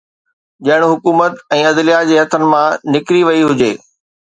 ڄڻ 0.67 0.81
حڪومت 0.93 1.35
۽ 1.59 1.61
عدليه 1.73 2.01
جي 2.11 2.15
هٿن 2.25 2.43
مان 2.57 2.79
نڪري 2.97 3.21
وئي 3.31 3.41
هجي 3.51 3.73